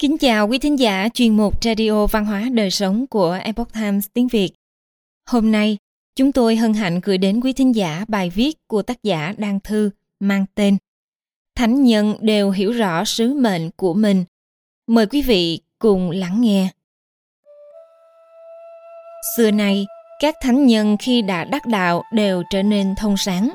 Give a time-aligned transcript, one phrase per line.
[0.00, 4.06] Kính chào quý thính giả chuyên mục Radio Văn hóa Đời Sống của Epoch Times
[4.12, 4.50] tiếng Việt.
[5.30, 5.76] Hôm nay,
[6.16, 9.60] chúng tôi hân hạnh gửi đến quý thính giả bài viết của tác giả Đăng
[9.60, 10.76] Thư mang tên
[11.56, 14.24] Thánh nhân đều hiểu rõ sứ mệnh của mình.
[14.86, 16.68] Mời quý vị cùng lắng nghe.
[19.36, 19.86] Xưa nay,
[20.20, 23.50] các thánh nhân khi đã đắc đạo đều trở nên thông sáng.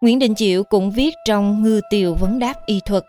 [0.00, 3.04] Nguyễn Đình Chiểu cũng viết trong Ngư Tiều Vấn Đáp Y Thuật.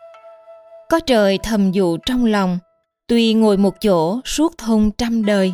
[0.90, 2.60] Có trời thầm dụ trong lòng,
[3.08, 5.54] tuy ngồi một chỗ suốt thông trăm đời.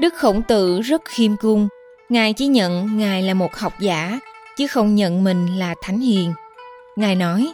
[0.00, 1.68] Đức Khổng Tử rất khiêm cung,
[2.08, 4.18] Ngài chỉ nhận Ngài là một học giả,
[4.56, 6.32] chứ không nhận mình là thánh hiền.
[6.96, 7.52] Ngài nói,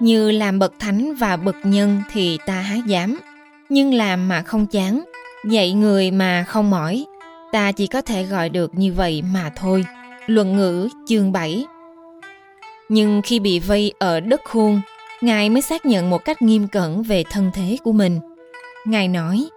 [0.00, 3.20] như làm bậc thánh và bậc nhân thì ta há dám,
[3.68, 5.04] nhưng làm mà không chán,
[5.50, 7.04] dạy người mà không mỏi,
[7.52, 9.84] ta chỉ có thể gọi được như vậy mà thôi.
[10.26, 11.64] Luận ngữ chương 7
[12.88, 14.80] Nhưng khi bị vây ở đất khuôn,
[15.20, 18.20] Ngài mới xác nhận một cách nghiêm cẩn về thân thế của mình.
[18.84, 19.48] Ngài nói,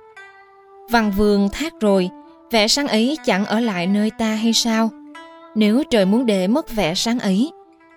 [0.90, 2.10] Văn vương thác rồi,
[2.52, 4.90] vẻ sáng ấy chẳng ở lại nơi ta hay sao?
[5.56, 7.52] Nếu trời muốn để mất vẻ sáng ấy,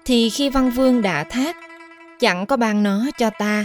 [0.05, 1.57] thì khi văn vương đã thác,
[2.21, 3.65] chẳng có ban nó cho ta.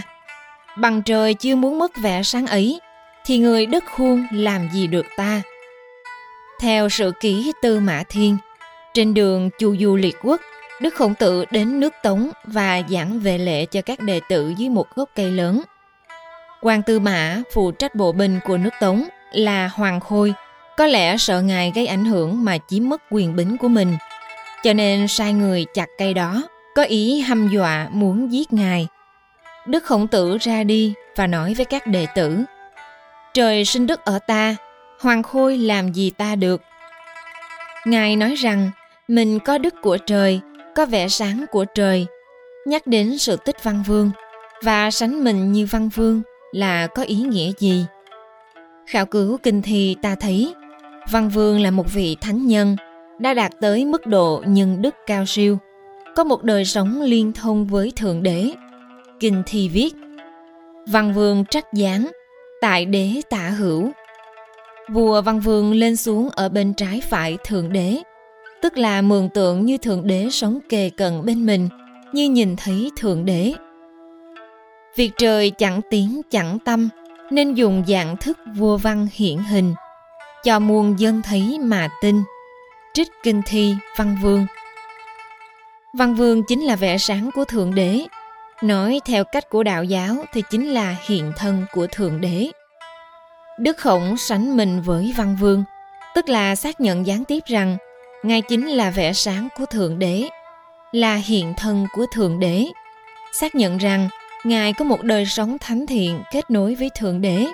[0.78, 2.80] Bằng trời chưa muốn mất vẻ sáng ấy,
[3.24, 5.42] thì người đất khuôn làm gì được ta?
[6.60, 8.36] Theo sự ký Tư Mã Thiên,
[8.94, 10.40] trên đường Chu Du Liệt Quốc,
[10.80, 14.68] Đức Khổng Tử đến nước Tống và giảng về lệ cho các đệ tử dưới
[14.68, 15.62] một gốc cây lớn.
[16.64, 20.34] Quan Tư Mã phụ trách bộ binh của nước Tống là Hoàng Khôi,
[20.76, 23.96] có lẽ sợ ngài gây ảnh hưởng mà chiếm mất quyền bính của mình,
[24.62, 26.42] cho nên sai người chặt cây đó,
[26.74, 28.88] có ý hăm dọa muốn giết ngài.
[29.66, 32.38] Đức Khổng Tử ra đi và nói với các đệ tử,
[33.34, 34.56] Trời sinh đức ở ta,
[35.00, 36.62] Hoàng Khôi làm gì ta được?
[37.84, 38.70] Ngài nói rằng
[39.08, 40.40] mình có đức của trời,
[40.74, 42.06] có vẻ sáng của trời,
[42.66, 44.10] nhắc đến sự tích văn vương
[44.62, 46.22] và sánh mình như văn vương
[46.52, 47.84] là có ý nghĩa gì?
[48.86, 50.54] Khảo cứu kinh thi ta thấy
[51.10, 52.76] Văn Vương là một vị thánh nhân
[53.18, 55.58] đã đạt tới mức độ nhân đức cao siêu,
[56.16, 58.50] có một đời sống liên thông với Thượng Đế.
[59.20, 59.94] Kinh thi viết
[60.86, 62.10] Văn Vương trách giáng,
[62.60, 63.90] tại đế tả hữu.
[64.92, 68.02] Vua Văn Vương lên xuống ở bên trái phải Thượng Đế,
[68.62, 71.68] tức là mường tượng như Thượng Đế sống kề cận bên mình,
[72.12, 73.52] như nhìn thấy Thượng Đế.
[74.96, 76.88] Việc trời chẳng tiếng chẳng tâm,
[77.30, 79.74] nên dùng dạng thức vua văn hiển hình,
[80.44, 82.22] cho muôn dân thấy mà tin.
[82.94, 84.46] Trích kinh thi Văn Vương
[85.98, 88.00] Văn Vương chính là vẻ sáng của Thượng Đế.
[88.62, 92.48] Nói theo cách của đạo giáo thì chính là hiện thân của Thượng Đế.
[93.58, 95.64] Đức Khổng sánh mình với Văn Vương,
[96.14, 97.76] tức là xác nhận gián tiếp rằng
[98.22, 100.28] Ngài chính là vẻ sáng của Thượng Đế,
[100.92, 102.64] là hiện thân của Thượng Đế.
[103.32, 104.08] Xác nhận rằng
[104.44, 107.46] Ngài có một đời sống thánh thiện kết nối với Thượng Đế,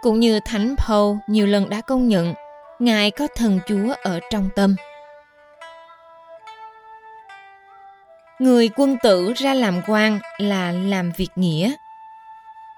[0.00, 2.34] cũng như Thánh Paul nhiều lần đã công nhận
[2.78, 4.76] Ngài có thần Chúa ở trong tâm.
[8.38, 11.72] Người quân tử ra làm quan là làm việc nghĩa.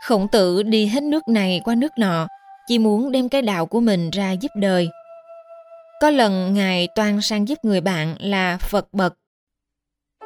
[0.02, 2.26] Khổng tử đi hết nước này qua nước nọ,
[2.66, 4.88] chỉ muốn đem cái đạo của mình ra giúp đời.
[6.00, 9.14] Có lần Ngài toan sang giúp người bạn là Phật Bật.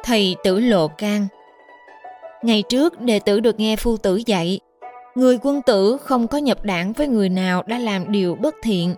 [0.03, 1.27] Thầy tử lộ can
[2.41, 4.59] Ngày trước, đệ tử được nghe phu tử dạy,
[5.15, 8.95] người quân tử không có nhập đảng với người nào đã làm điều bất thiện.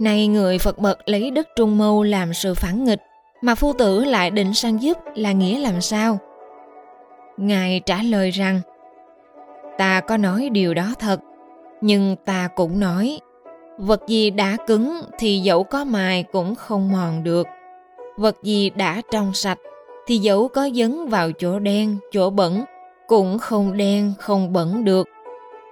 [0.00, 3.00] Nay người Phật bậc lấy đất Trung Mâu làm sự phản nghịch,
[3.42, 6.18] mà phu tử lại định sang giúp là nghĩa làm sao?
[7.36, 8.60] Ngài trả lời rằng,
[9.78, 11.20] ta có nói điều đó thật,
[11.80, 13.20] nhưng ta cũng nói,
[13.78, 17.46] vật gì đã cứng thì dẫu có mài cũng không mòn được.
[18.16, 19.58] Vật gì đã trong sạch
[20.08, 22.64] thì dẫu có dấn vào chỗ đen, chỗ bẩn,
[23.06, 25.08] cũng không đen, không bẩn được.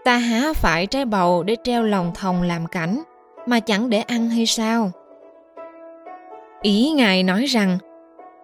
[0.04, 3.02] Ta há phải trái bầu để treo lòng thòng làm cảnh,
[3.46, 4.90] mà chẳng để ăn hay sao?
[6.62, 7.78] Ý Ngài nói rằng,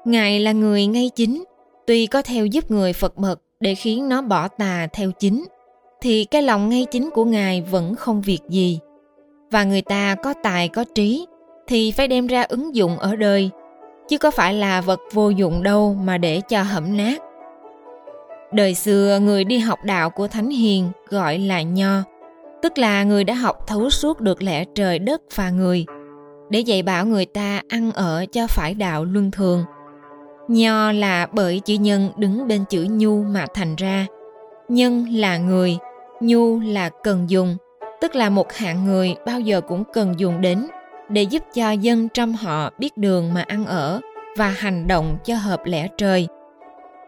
[0.04, 1.44] Ngài là người ngay chính,
[1.86, 5.44] tuy có theo giúp người Phật bậc để khiến nó bỏ tà theo chính,
[6.00, 8.78] thì cái lòng ngay chính của Ngài vẫn không việc gì.
[9.50, 11.26] Và người ta có tài có trí,
[11.66, 13.50] thì phải đem ra ứng dụng ở đời
[14.08, 17.22] chứ có phải là vật vô dụng đâu mà để cho hẩm nát.
[18.52, 22.02] Đời xưa người đi học đạo của Thánh Hiền gọi là nho,
[22.62, 25.86] tức là người đã học thấu suốt được lẽ trời đất và người,
[26.50, 29.64] để dạy bảo người ta ăn ở cho phải đạo luân thường.
[30.48, 34.06] Nho là bởi chữ nhân đứng bên chữ nhu mà thành ra.
[34.68, 35.78] Nhân là người,
[36.20, 37.56] nhu là cần dùng,
[38.00, 40.66] tức là một hạng người bao giờ cũng cần dùng đến
[41.08, 44.00] để giúp cho dân trong họ biết đường mà ăn ở
[44.36, 46.28] và hành động cho hợp lẽ trời.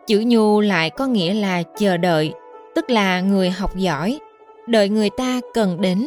[0.06, 2.32] Chữ nhu lại có nghĩa là chờ đợi,
[2.74, 4.18] tức là người học giỏi.
[4.66, 6.06] đợi người ta cần đến.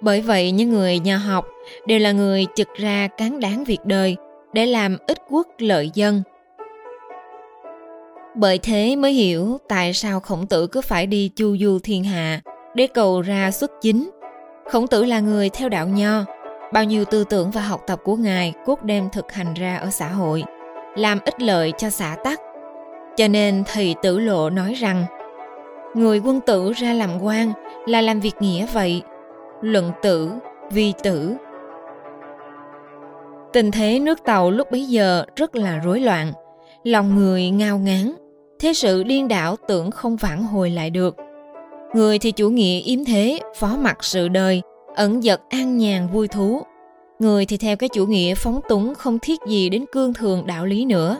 [0.00, 1.46] Bởi vậy những người nhà học
[1.86, 4.16] đều là người trực ra cán đáng việc đời
[4.52, 6.22] để làm ích quốc lợi dân.
[8.34, 12.40] Bởi thế mới hiểu tại sao khổng tử cứ phải đi chu du thiên hạ
[12.74, 14.10] để cầu ra xuất chính.
[14.70, 16.24] Khổng tử là người theo đạo nho,
[16.72, 19.90] bao nhiêu tư tưởng và học tập của ngài cốt đem thực hành ra ở
[19.90, 20.44] xã hội,
[20.96, 22.40] làm ích lợi cho xã tắc.
[23.16, 25.04] Cho nên thầy tử lộ nói rằng,
[25.94, 27.52] người quân tử ra làm quan
[27.86, 29.02] là làm việc nghĩa vậy,
[29.60, 30.30] luận tử,
[30.70, 31.34] vi tử.
[33.52, 36.32] Tình thế nước tàu lúc bấy giờ rất là rối loạn,
[36.84, 38.14] lòng người ngao ngán,
[38.58, 41.16] thế sự điên đảo tưởng không phản hồi lại được.
[41.94, 44.62] Người thì chủ nghĩa yếm thế, phó mặc sự đời,
[44.96, 46.62] ẩn giật an nhàn vui thú.
[47.18, 50.66] Người thì theo cái chủ nghĩa phóng túng không thiết gì đến cương thường đạo
[50.66, 51.18] lý nữa.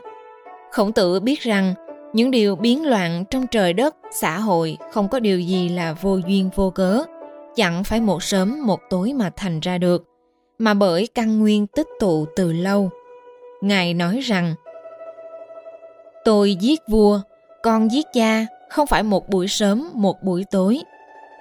[0.70, 1.74] Khổng tử biết rằng
[2.12, 6.16] những điều biến loạn trong trời đất, xã hội không có điều gì là vô
[6.16, 7.02] duyên vô cớ,
[7.56, 10.04] chẳng phải một sớm một tối mà thành ra được,
[10.58, 12.90] mà bởi căn nguyên tích tụ từ lâu.
[13.60, 14.54] Ngài nói rằng,
[16.24, 17.20] Tôi giết vua,
[17.62, 20.80] con giết cha, không phải một buổi sớm, một buổi tối.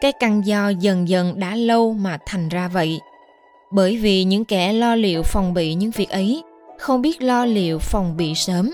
[0.06, 3.00] Cái căn do dần dần đã lâu mà thành ra vậy.
[3.72, 6.44] Bởi vì những kẻ lo liệu phòng bị những việc ấy,
[6.78, 8.72] không biết lo liệu phòng bị sớm.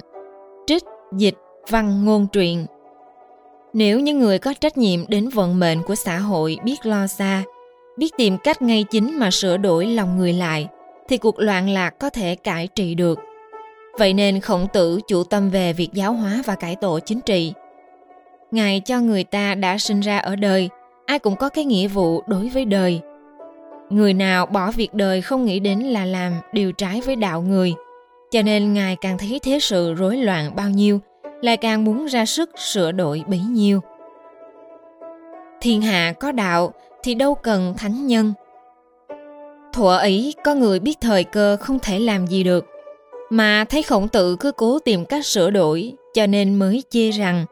[0.67, 0.83] Trích,
[1.17, 1.35] dịch,
[1.69, 2.65] văn ngôn truyện
[3.73, 7.43] nếu những người có trách nhiệm đến vận mệnh của xã hội biết lo xa
[7.97, 10.67] biết tìm cách ngay chính mà sửa đổi lòng người lại
[11.09, 13.19] thì cuộc loạn lạc có thể cải trị được
[13.99, 17.53] vậy nên khổng tử chủ tâm về việc giáo hóa và cải tổ chính trị
[18.51, 20.69] ngài cho người ta đã sinh ra ở đời
[21.11, 23.01] ai cũng có cái nghĩa vụ đối với đời.
[23.89, 27.73] Người nào bỏ việc đời không nghĩ đến là làm điều trái với đạo người.
[28.31, 30.99] Cho nên ngài càng thấy thế sự rối loạn bao nhiêu,
[31.41, 33.79] lại càng muốn ra sức sửa đổi bấy nhiêu.
[35.61, 36.73] Thiên hạ có đạo
[37.03, 38.33] thì đâu cần thánh nhân.
[39.73, 42.65] Thuở ấy, có người biết thời cơ không thể làm gì được,
[43.29, 47.45] mà thấy khổng tử cứ cố tìm cách sửa đổi, cho nên mới chê rằng,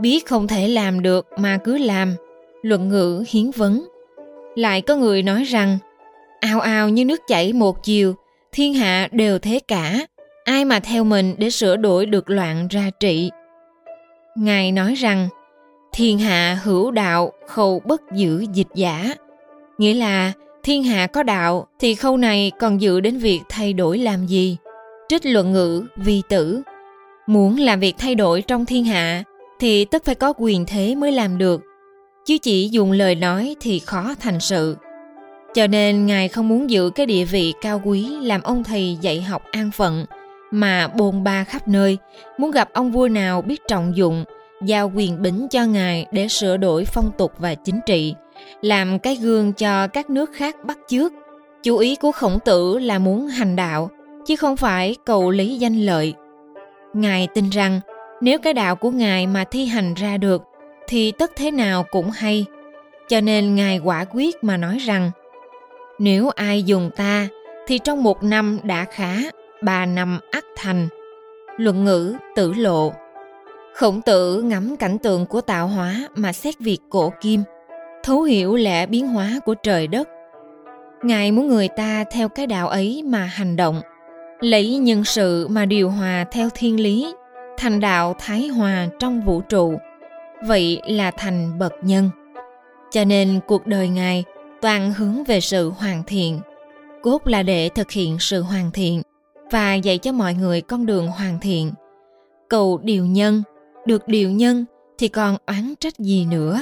[0.00, 2.16] biết không thể làm được mà cứ làm
[2.62, 3.88] luận ngữ hiến vấn.
[4.54, 5.78] Lại có người nói rằng,
[6.40, 8.14] ao ao như nước chảy một chiều,
[8.52, 10.06] thiên hạ đều thế cả,
[10.44, 13.30] ai mà theo mình để sửa đổi được loạn ra trị?
[14.36, 15.28] Ngài nói rằng,
[15.92, 19.14] thiên hạ hữu đạo, khâu bất giữ dịch giả.
[19.78, 23.98] Nghĩa là, thiên hạ có đạo thì khâu này còn dự đến việc thay đổi
[23.98, 24.56] làm gì?
[25.08, 26.62] Trích luận ngữ vi tử.
[27.26, 29.22] Muốn làm việc thay đổi trong thiên hạ
[29.60, 31.62] thì tất phải có quyền thế mới làm được
[32.30, 34.76] chứ chỉ dùng lời nói thì khó thành sự
[35.54, 39.22] cho nên ngài không muốn giữ cái địa vị cao quý làm ông thầy dạy
[39.22, 40.06] học an phận
[40.50, 41.98] mà bồn ba khắp nơi,
[42.38, 44.24] muốn gặp ông vua nào biết trọng dụng,
[44.64, 48.14] giao quyền bính cho ngài để sửa đổi phong tục và chính trị,
[48.60, 51.12] làm cái gương cho các nước khác bắt chước.
[51.62, 53.90] Chủ ý của khổng tử là muốn hành đạo,
[54.26, 56.14] chứ không phải cầu lý danh lợi.
[56.94, 57.80] Ngài tin rằng
[58.20, 60.42] nếu cái đạo của ngài mà thi hành ra được
[60.90, 62.46] thì tất thế nào cũng hay.
[63.08, 65.10] Cho nên ngài quả quyết mà nói rằng,
[65.98, 67.28] nếu ai dùng ta,
[67.66, 69.16] thì trong một năm đã khá
[69.62, 70.88] ba năm ắt thành.
[71.56, 72.92] Luận ngữ tử lộ.
[73.74, 77.42] Khổng tử ngắm cảnh tượng của tạo hóa mà xét việc cổ kim,
[78.02, 80.08] thấu hiểu lẽ biến hóa của trời đất.
[81.02, 83.80] Ngài muốn người ta theo cái đạo ấy mà hành động,
[84.40, 87.14] lấy nhân sự mà điều hòa theo thiên lý,
[87.58, 89.78] thành đạo thái hòa trong vũ trụ
[90.46, 92.10] vậy là thành bậc nhân.
[92.90, 94.24] Cho nên cuộc đời ngài
[94.60, 96.40] toàn hướng về sự hoàn thiện.
[97.02, 99.02] Cốt là để thực hiện sự hoàn thiện
[99.50, 101.72] và dạy cho mọi người con đường hoàn thiện.
[102.48, 103.42] Cầu điều nhân,
[103.86, 104.64] được điều nhân
[104.98, 106.60] thì còn oán trách gì nữa?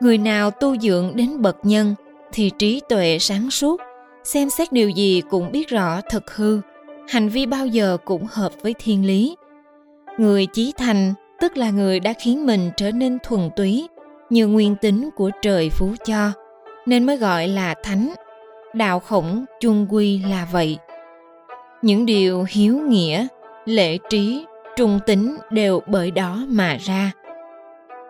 [0.00, 1.94] Người nào tu dưỡng đến bậc nhân
[2.32, 3.80] thì trí tuệ sáng suốt,
[4.24, 6.60] xem xét điều gì cũng biết rõ thật hư,
[7.08, 9.36] hành vi bao giờ cũng hợp với thiên lý.
[10.18, 13.88] Người chí thành tức là người đã khiến mình trở nên thuần túy,
[14.30, 16.32] như nguyên tính của trời phú cho,
[16.86, 18.14] nên mới gọi là thánh.
[18.74, 20.78] Đạo khổng chung quy là vậy.
[21.82, 23.26] Những điều hiếu nghĩa,
[23.64, 24.44] lễ trí,
[24.76, 27.12] trung tính đều bởi đó mà ra.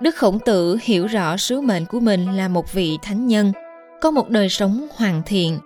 [0.00, 3.52] Đức khổng tử hiểu rõ sứ mệnh của mình là một vị thánh nhân,
[4.00, 5.58] có một đời sống hoàn thiện,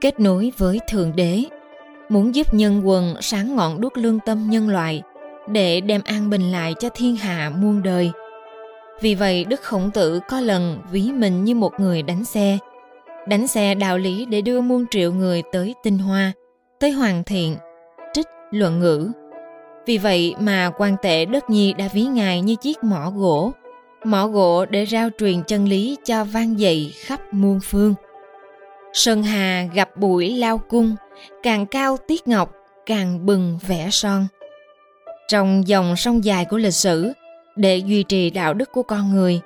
[0.00, 1.44] kết nối với thượng đế,
[2.08, 5.02] muốn giúp nhân quần sáng ngọn đuốc lương tâm nhân loại
[5.48, 8.10] để đem an bình lại cho thiên hạ muôn đời
[9.00, 12.58] vì vậy đức khổng tử có lần ví mình như một người đánh xe
[13.28, 16.32] đánh xe đạo lý để đưa muôn triệu người tới tinh hoa
[16.84, 17.56] tới hoàn thiện,
[18.12, 19.10] trích luận ngữ.
[19.86, 23.52] Vì vậy mà quan tệ đất nhi đã ví ngài như chiếc mỏ gỗ,
[24.04, 27.94] mỏ gỗ để rao truyền chân lý cho vang dậy khắp muôn phương.
[28.92, 30.96] Sơn Hà gặp bụi lao cung,
[31.42, 32.52] càng cao tiết ngọc,
[32.86, 34.26] càng bừng vẻ son.
[35.28, 37.12] Trong dòng sông dài của lịch sử,
[37.56, 39.40] để duy trì đạo đức của con người,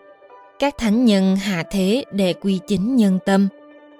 [0.58, 3.48] các thánh nhân hạ thế để quy chính nhân tâm,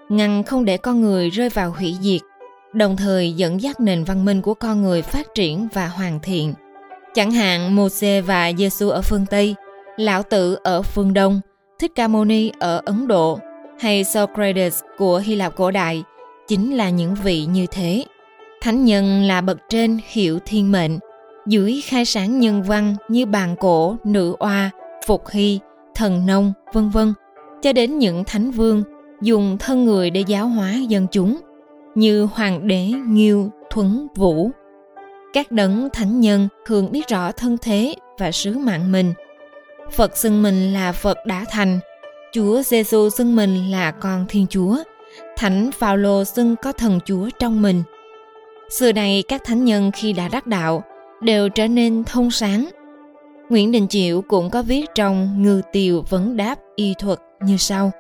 [0.09, 2.21] ngăn không để con người rơi vào hủy diệt,
[2.73, 6.55] đồng thời dẫn dắt nền văn minh của con người phát triển và hoàn thiện.
[7.15, 9.55] Chẳng hạn Moses và Giêsu ở phương Tây,
[9.97, 11.41] Lão Tử ở phương Đông,
[11.79, 13.39] Thích Ca Mâu Ni ở Ấn Độ
[13.81, 16.03] hay Socrates của Hy Lạp cổ đại
[16.49, 18.05] chính là những vị như thế.
[18.61, 20.99] Thánh nhân là bậc trên hiểu thiên mệnh,
[21.49, 24.71] dưới khai sáng nhân văn như bàn cổ, nữ oa,
[25.07, 25.59] phục hy,
[25.95, 27.15] thần nông, vân vân,
[27.63, 28.83] cho đến những thánh vương
[29.21, 31.37] dùng thân người để giáo hóa dân chúng,
[31.95, 34.51] như hoàng đế Nghiêu, Thuấn, Vũ.
[35.33, 39.15] Các đấng thánh nhân thường biết rõ thân thế và sứ mạng mình.
[39.93, 41.79] Phật xưng mình là Phật đã thành,
[42.33, 44.77] Chúa Giêsu xưng mình là con Thiên Chúa,
[45.37, 47.83] Thánh Phaolô xưng có thần Chúa trong mình.
[48.71, 50.83] Xưa này các thánh nhân khi đã đắc đạo
[51.21, 52.69] đều trở nên thông sáng.
[53.51, 57.91] Nguyễn Đình Chiểu cũng có viết trong Ngư Tiều vấn đáp y thuật như sau: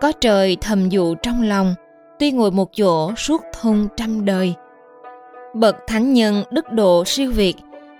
[0.00, 1.74] Có trời thầm dụ trong lòng,
[2.18, 4.54] tuy ngồi một chỗ suốt thông trăm đời.
[5.54, 7.56] Bậc thánh nhân đức độ siêu việt,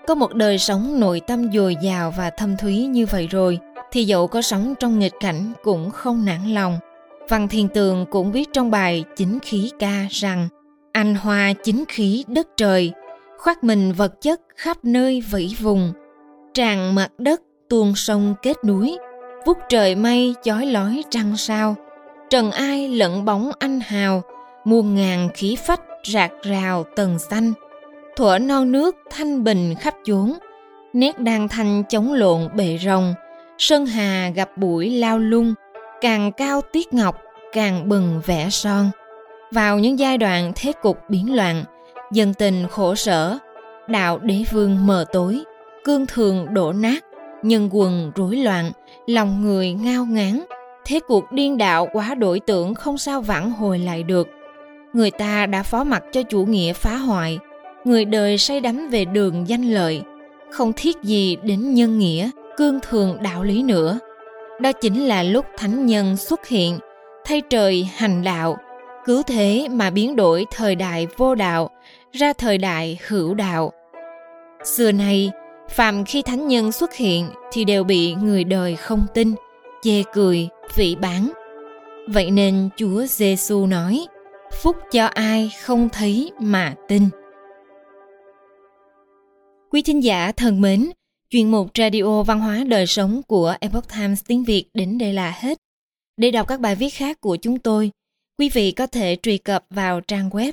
[0.06, 3.58] có một đời sống nội tâm dồi dào và thâm thúy như vậy rồi,
[3.92, 6.78] thì dẫu có sống trong nghịch cảnh cũng không nản lòng.
[7.28, 10.48] Văn Thiên Tường cũng viết trong bài Chính khí ca rằng
[10.92, 12.92] anh hoa chính khí đất trời,
[13.40, 15.92] khoác mình vật chất khắp nơi vẫy vùng,
[16.54, 18.98] tràn mặt đất tuôn sông kết núi,
[19.46, 21.76] vút trời mây chói lói trăng sao,
[22.30, 24.22] trần ai lẫn bóng anh hào,
[24.64, 27.52] muôn ngàn khí phách rạc rào tầng xanh,
[28.16, 30.32] thuở non nước thanh bình khắp chốn,
[30.92, 33.14] nét đàn thanh chống lộn bệ rồng,
[33.58, 35.54] sơn hà gặp buổi lao lung,
[36.00, 37.16] càng cao tiết ngọc,
[37.52, 38.90] càng bừng vẻ son.
[39.50, 41.64] Vào những giai đoạn thế cục biến loạn,
[42.12, 43.38] dân tình khổ sở,
[43.88, 45.40] đạo đế vương mờ tối,
[45.84, 47.04] cương thường đổ nát,
[47.42, 48.70] nhân quần rối loạn,
[49.06, 50.44] lòng người ngao ngán,
[50.84, 54.28] thế cuộc điên đạo quá đổi tưởng không sao vãn hồi lại được.
[54.92, 57.38] Người ta đã phó mặc cho chủ nghĩa phá hoại,
[57.84, 60.02] người đời say đắm về đường danh lợi,
[60.50, 63.98] không thiết gì đến nhân nghĩa, cương thường đạo lý nữa.
[64.60, 66.78] Đó chính là lúc thánh nhân xuất hiện,
[67.24, 68.56] thay trời hành đạo,
[69.04, 71.70] cứu thế mà biến đổi thời đại vô đạo
[72.12, 73.72] ra thời đại hữu đạo.
[74.64, 75.30] Xưa nay,
[75.68, 79.34] phàm khi thánh nhân xuất hiện thì đều bị người đời không tin,
[79.82, 81.32] chê cười, phỉ bán.
[82.08, 84.06] Vậy nên Chúa Giêsu nói:
[84.62, 87.08] Phúc cho ai không thấy mà tin.
[89.70, 90.90] Quý thính giả thân mến,
[91.30, 95.30] chuyên mục Radio Văn hóa Đời Sống của Epoch Times tiếng Việt đến đây là
[95.38, 95.58] hết.
[96.16, 97.90] Để đọc các bài viết khác của chúng tôi,
[98.38, 100.52] quý vị có thể truy cập vào trang web